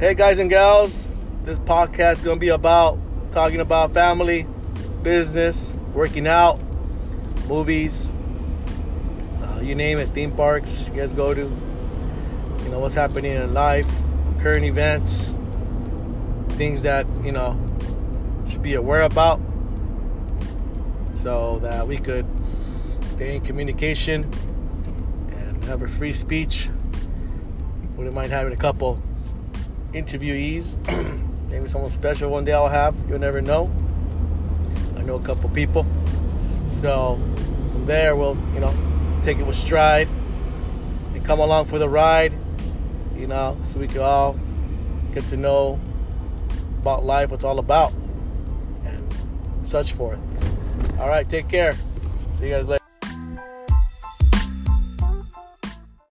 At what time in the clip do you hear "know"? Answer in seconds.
12.68-12.78, 17.32-17.58, 33.40-33.70, 35.02-35.16, 38.60-38.74, 43.26-43.56, 45.36-45.80